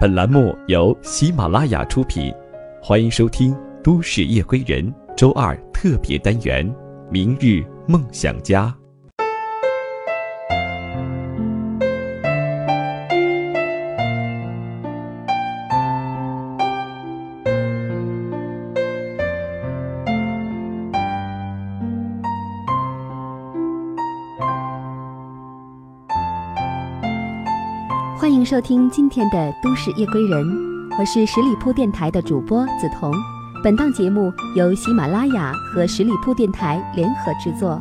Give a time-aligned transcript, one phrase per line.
[0.00, 2.32] 本栏目由喜马拉雅出品，
[2.80, 3.52] 欢迎收听
[3.82, 4.86] 《都市夜归人》
[5.16, 6.64] 周二特别单元
[7.10, 8.72] 《明日梦想家》。
[28.18, 30.44] 欢迎收听今天的《都市夜归人》，
[30.98, 33.12] 我是十里铺电台的主播梓潼。
[33.62, 37.80] 本档节目由喜马拉雅和十里铺电台联合制作。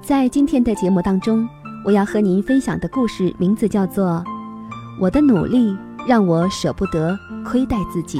[0.00, 1.46] 在今天的节目当中，
[1.84, 4.06] 我要和您分享的故事名字叫做
[4.98, 5.76] 《我的努力
[6.08, 8.18] 让我舍不得亏待自己》。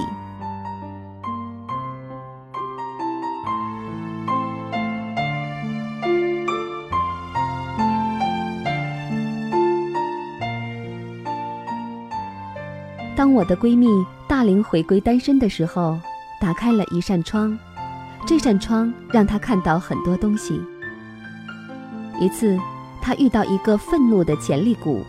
[13.24, 13.86] 当我的闺蜜
[14.28, 15.98] 大龄回归单身的时候，
[16.38, 17.58] 打开了一扇窗，
[18.26, 20.60] 这扇窗让她看到很多东西。
[22.20, 22.54] 一次，
[23.00, 25.02] 她遇到一个愤怒的潜力股。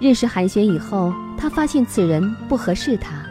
[0.00, 3.22] 认识寒暄以后，她发现此人不合适她，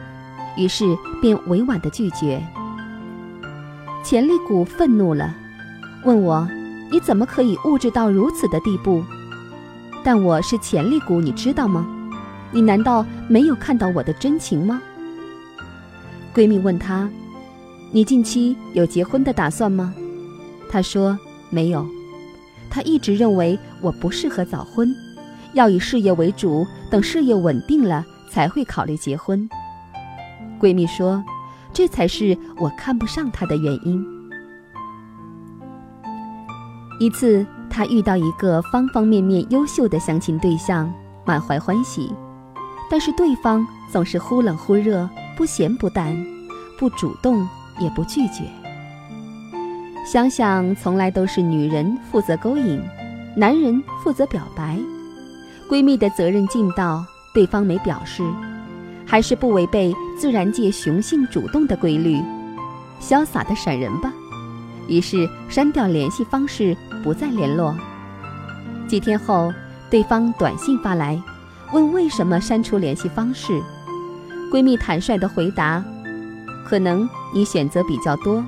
[0.55, 0.85] 于是
[1.21, 2.41] 便委婉的拒绝。
[4.01, 5.35] 潜力股愤怒了，
[6.05, 6.47] 问我
[6.89, 9.03] ：“你怎么可以物质到如此的地步？”
[10.05, 11.85] 但我是潜力股，你知道吗？
[12.51, 14.81] 你难道没有看到我的真情吗？
[16.33, 17.09] 闺蜜问她
[17.91, 19.93] ：“你近期有结婚的打算吗？”
[20.69, 21.17] 她说
[21.49, 21.87] ：“没有。”
[22.69, 24.93] 她一直认为我不适合早婚，
[25.53, 29.49] 要以事业为主，等事业稳定了才会考虑结婚。
[30.59, 31.23] 闺蜜说
[31.73, 34.03] ：“这才是我看不上她的原因。”
[36.99, 40.93] 一次，她遇到一个方方面面优秀的相亲对象，
[41.25, 42.13] 满怀欢喜。
[42.89, 46.15] 但是对方总是忽冷忽热，不咸不淡，
[46.77, 47.47] 不主动
[47.79, 48.43] 也不拒绝。
[50.05, 52.81] 想想从来都是女人负责勾引，
[53.35, 54.79] 男人负责表白，
[55.69, 57.03] 闺蜜的责任尽到，
[57.33, 58.23] 对方没表示，
[59.05, 62.21] 还是不违背自然界雄性主动的规律，
[63.01, 64.13] 潇洒的闪人吧。
[64.87, 67.75] 于是删掉联系方式，不再联络。
[68.87, 69.53] 几天后，
[69.89, 71.21] 对方短信发来。
[71.73, 73.61] 问为什么删除联系方式？
[74.51, 75.83] 闺蜜坦率地回答
[76.65, 78.43] ：“可能你选择比较多，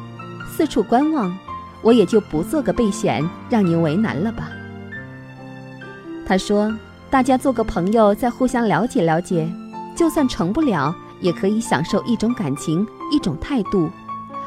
[0.47, 1.37] 四处观望，
[1.81, 4.49] 我也就不做个备选，让您为难了吧。”
[6.25, 6.73] 她说
[7.11, 9.51] ：“大家做个朋友，再互相了解了解，
[9.95, 13.89] 就算成不了，也可以享受一种感情，一种态度。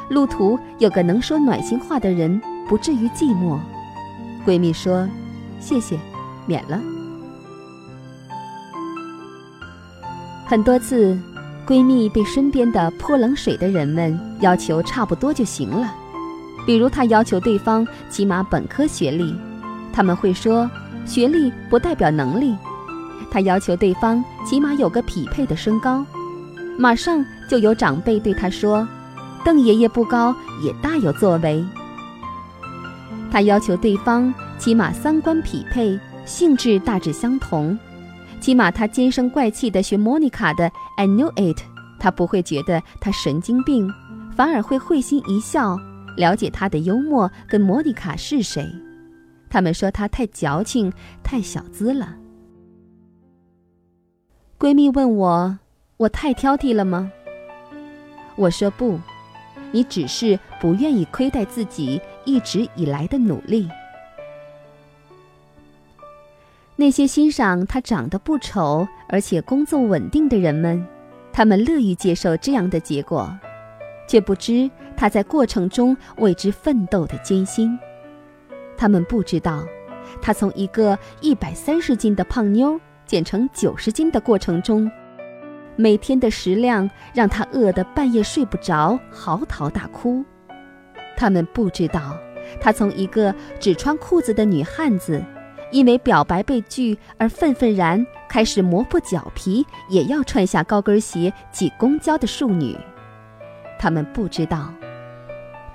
[0.08, 3.58] 路途有个能说暖心话的人，不至于寂寞。”
[4.46, 5.06] 闺蜜说
[5.60, 5.98] ：“谢谢，
[6.46, 6.80] 免了。”
[10.52, 11.18] 很多次，
[11.66, 15.90] 闺蜜被身边的泼冷水的人们要求差不多就行了，
[16.66, 19.34] 比如她要求对方起码本科学历，
[19.94, 20.70] 他们会说
[21.06, 22.54] 学历不代表能力；
[23.30, 26.04] 她要求对方起码有个匹配的身高，
[26.76, 28.86] 马上就有长辈对她说
[29.42, 31.64] ：“邓爷爷不高也大有作为。”
[33.32, 37.78] 她要求对方起码三观匹配，性质大致相同。
[38.42, 41.62] 起码他尖声怪气地学莫妮卡的 "I knew it"，
[42.00, 43.88] 他不会觉得他神经病，
[44.34, 45.78] 反而会会心一笑，
[46.16, 48.66] 了解他的幽默跟莫妮卡是谁。
[49.48, 50.92] 他们说他太矫情，
[51.22, 52.16] 太小资了。
[54.58, 55.56] 闺蜜问我，
[55.98, 57.12] 我太挑剔了吗？
[58.34, 58.98] 我说不，
[59.70, 63.68] 你只是不愿意亏待自己一直以来的努力。
[66.74, 70.84] 那些欣赏他长得不丑，而且工作稳定的人们，
[71.32, 73.30] 他们乐于接受这样的结果，
[74.08, 77.78] 却不知他在过程中为之奋斗的艰辛。
[78.76, 79.64] 他们不知道，
[80.20, 84.90] 他从一个一百三十斤的胖妞减成九十斤的过程中，
[85.76, 90.24] 每天的食量让他饿得半夜睡不着，嚎啕大哭。
[91.16, 92.16] 他们不知道，
[92.60, 95.22] 他从一个只穿裤子的女汉子。
[95.72, 102.76] 因为表白被拒而愤愤然，开始磨破脚皮也要穿下高跟鞋挤公交的庶女，
[103.78, 104.72] 他们不知道，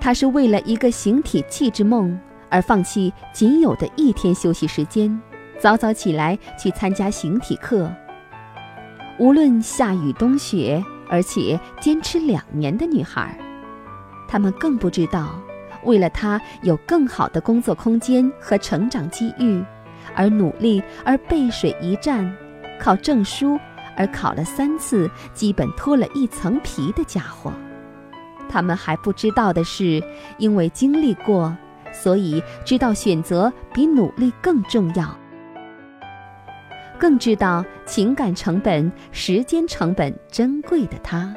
[0.00, 2.18] 她是为了一个形体气质梦
[2.48, 5.20] 而放弃仅有的一天休息时间，
[5.58, 7.92] 早早起来去参加形体课。
[9.18, 10.80] 无论下雨冬雪，
[11.10, 13.36] 而且坚持两年的女孩，
[14.28, 15.40] 他们更不知道，
[15.82, 19.60] 为了她有更好的工作空间和成长机遇。
[20.14, 22.36] 而努力而背水一战，
[22.78, 23.58] 考证书
[23.96, 27.52] 而考了三次，基本脱了一层皮的家伙。
[28.48, 30.02] 他们还不知道的是，
[30.38, 31.56] 因为经历过，
[31.92, 35.14] 所以知道选择比努力更重要，
[36.98, 41.34] 更知道情感成本、时间成本珍贵的他。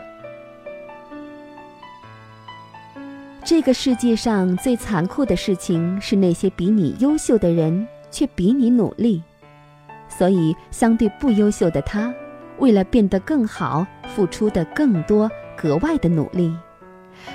[3.43, 9.23] 这个世界上最残酷的事情是那些比你优秀的人却比你努力，
[10.07, 12.13] 所以相对不优秀的他，
[12.59, 16.55] 为了变得更好，付出的更多，格外的努力。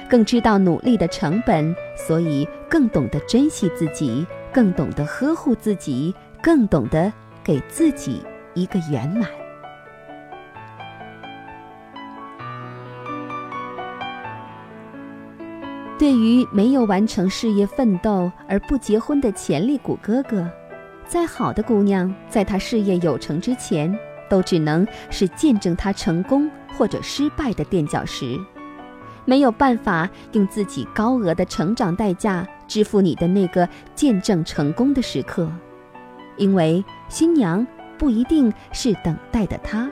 [0.08, 7.12] 更知道努力的成本，所以更懂得珍惜自己，更懂得呵护自己，更懂得
[7.42, 8.22] 给自己
[8.54, 9.28] 一个圆满。
[15.98, 20.46] 对于没有完成事业奋斗而不结婚的潜力股哥哥，
[21.06, 23.96] 再好的姑娘，在他事业有成之前，
[24.28, 28.36] 都只能是见证他成功或者失败的垫脚石。
[29.24, 35.50] 没有办法用自己高额的成长代价支付你的那个见证成功的时刻，
[36.36, 37.64] 因为新娘
[37.96, 39.90] 不一定是等待的他。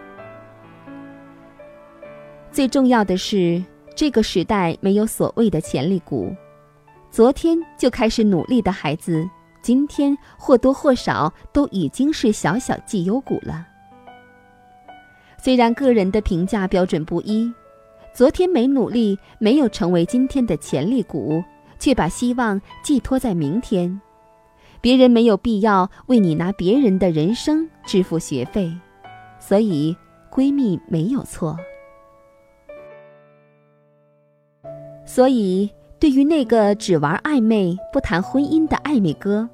[2.50, 3.62] 最重要的是，
[3.96, 6.34] 这个时代没有所谓的潜力股。
[7.10, 9.28] 昨天就开始努力的孩子，
[9.64, 13.66] 今天或多或少都已经是小小绩优股了。
[15.38, 17.50] 虽然个人的评价标准不一。
[18.12, 21.42] 昨天没努力，没有成为今天的潜力股，
[21.78, 24.00] 却把希望寄托在明天。
[24.82, 28.70] 别人没有必要为你拿别人的人生支付学费，
[29.40, 29.96] 所以
[30.30, 31.58] 闺蜜没有错。
[35.04, 35.68] 所以，
[36.04, 39.48] 对于那个只玩暧昧不谈婚姻的暧昧哥，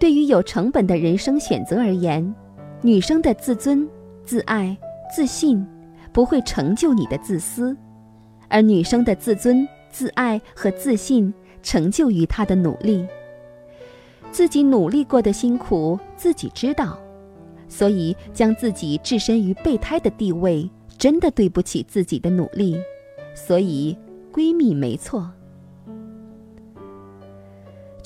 [0.00, 2.34] 对于有成本的人生选择而言，
[2.80, 3.86] 女生的自尊、
[4.24, 4.74] 自爱、
[5.14, 5.62] 自信，
[6.10, 7.76] 不会成就你的自私。
[8.48, 11.30] 而女生的自尊、自爱和自信，
[11.62, 13.06] 成就于她的努力。
[14.30, 16.98] 自己努力过的辛苦，自己知道，
[17.68, 20.66] 所以将自己置身于备胎的地位，
[20.96, 22.80] 真的对不起自己的努力。
[23.34, 23.94] 所以，
[24.32, 25.30] 闺蜜没错。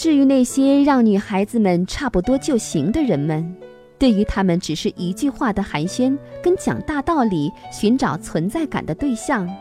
[0.07, 3.57] 至于那些让女孩子们差不多就行的人们，
[3.99, 9.53] 对于他们只是一句话的寒暄，跟讲大道理、寻找存在感的对象。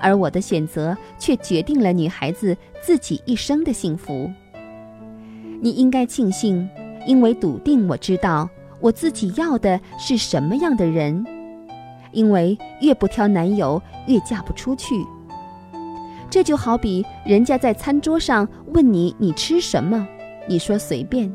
[0.00, 4.28] 而我的选择却决定了女孩子自己一生的幸福。
[5.60, 6.68] 你应该庆幸，
[7.06, 8.50] 因为笃定我知道
[8.80, 11.24] 我自己要的是什么样的人。
[12.10, 14.96] 因为越不挑男友，越嫁不出去。
[16.30, 20.06] 这就好比人家在餐桌上问你你吃什么，
[20.46, 21.32] 你说随便，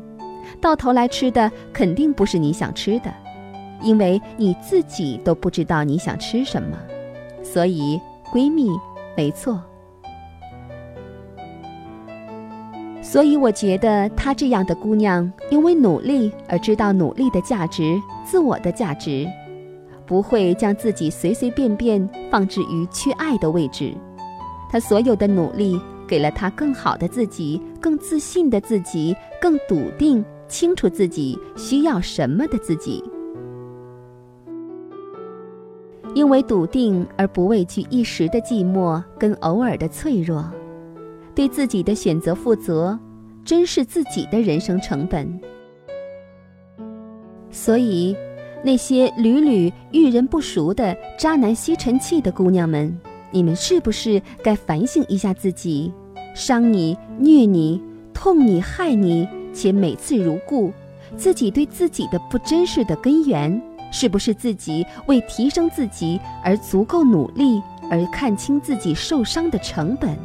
[0.60, 3.12] 到头来吃的肯定不是你想吃的，
[3.82, 6.76] 因为你自己都不知道你想吃什么，
[7.42, 8.00] 所以。
[8.32, 8.68] 闺蜜，
[9.16, 9.62] 没错。
[13.00, 17.94] 所以我觉得她这样的姑娘，因为努力而知道努力的价值、
[18.24, 19.24] 自我的价值，
[20.04, 23.94] 不会将自己随随便便放置于缺爱的位置。
[24.74, 33.00] 他所有的努力，给了他更好的自己、更自信的自己、更笃定、清楚自己需要什么的自己。
[36.12, 40.44] 因为笃定而不畏惧一时的寂寞跟偶尔的脆弱，
[41.36, 42.98] 对自己的选择负责，
[43.44, 45.40] 珍视自己的人生成本。
[47.48, 48.16] 所以，
[48.64, 52.92] 那些屡屡遇人不淑的渣男吸尘器的姑娘们，
[53.34, 55.92] 你们是不是该反省一下自己？
[56.36, 57.82] 伤你、虐你、
[58.14, 60.72] 痛你、害你，且每次如故，
[61.16, 63.60] 自己对自己的不真实的根源？
[63.90, 67.60] 是不是自己为提升自己而足够努力，
[67.90, 70.16] 而看清自己受伤的成本？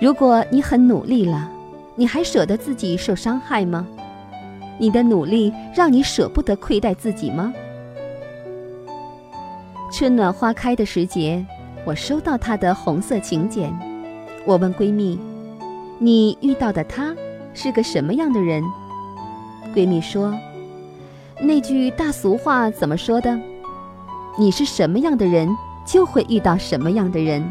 [0.00, 1.48] 如果你很努力了，
[1.94, 3.86] 你还舍得自己受伤害吗？
[4.78, 7.54] 你的努力让你舍不得亏待自己吗？
[9.90, 11.44] 春暖花开的时节，
[11.86, 13.72] 我收到他的红色请柬。
[14.44, 15.18] 我问闺蜜
[15.98, 17.16] ：“你遇到的他
[17.54, 18.62] 是个什么样的人？”
[19.74, 20.34] 闺蜜说。
[21.40, 23.38] 那句大俗话怎么说的？
[24.38, 25.48] 你是什么样的人，
[25.86, 27.42] 就会遇到什么样的人，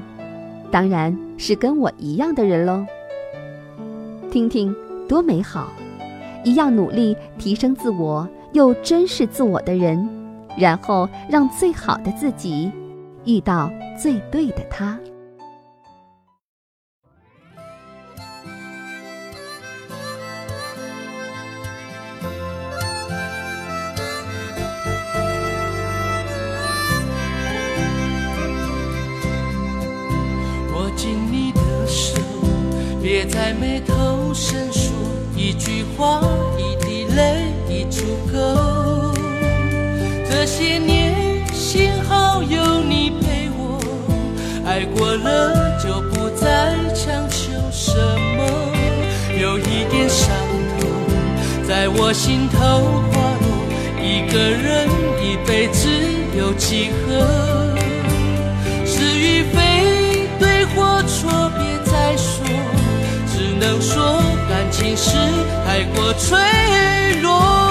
[0.69, 2.85] 当然是跟我一样的人喽。
[4.29, 4.75] 听听
[5.07, 5.69] 多美好，
[6.43, 10.07] 一样努力提升自我又珍视自我的人，
[10.57, 12.71] 然后让最好的自己
[13.25, 13.71] 遇到
[14.01, 14.99] 最对的他。
[30.73, 32.19] 握紧你的手
[33.01, 34.91] 别再眉头深说
[35.35, 36.46] 一句话。
[40.47, 41.13] 些年，
[41.53, 43.77] 幸好有你陪我，
[44.65, 47.93] 爱过了就不再强求什
[48.37, 48.45] 么。
[49.37, 50.29] 有一点伤
[50.79, 50.89] 痛，
[51.67, 52.57] 在我心头
[53.11, 53.47] 滑落。
[54.01, 54.87] 一个人
[55.21, 55.89] 一辈子
[56.37, 57.75] 有几何？
[58.85, 62.45] 是与非，对或错，别再说。
[63.27, 65.11] 只能说感情是
[65.65, 66.39] 太过脆
[67.21, 67.66] 弱。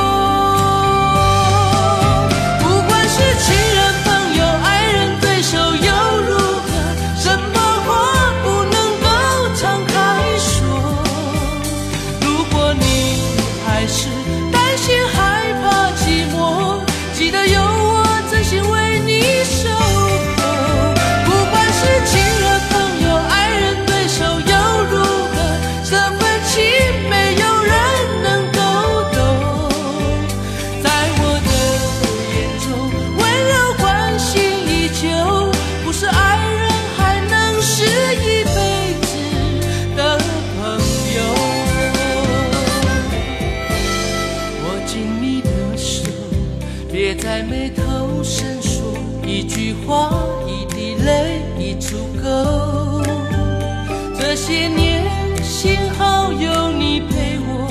[54.46, 55.02] 些年，
[55.42, 57.68] 幸好有你陪我，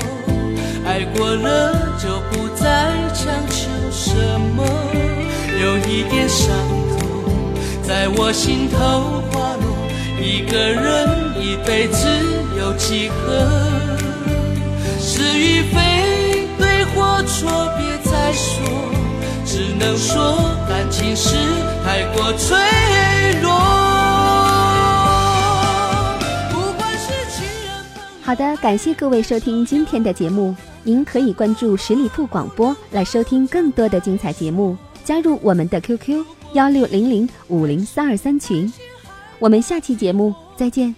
[0.84, 4.14] 爱过了就不再强求什
[4.54, 4.62] 么。
[5.58, 6.54] 有一点伤
[6.98, 7.00] 痛，
[7.82, 9.74] 在我心头滑落。
[10.20, 12.06] 一个人一辈子
[12.58, 13.48] 有几何？
[15.00, 18.62] 是与非，对或错，别再说。
[19.46, 20.36] 只能说
[20.68, 21.36] 感情是
[21.82, 22.54] 太过脆
[28.26, 30.52] 好的，感谢各位收听今天的节目。
[30.82, 38.72] 您可以关注十里铺广播来收听更多的精彩节目，加入我们的 QQ 幺六零零五零三二三群。
[39.38, 40.92] 我们下期节目再见。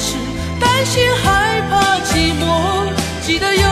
[0.00, 0.16] 是
[0.60, 3.67] 担心害怕寂寞，记得有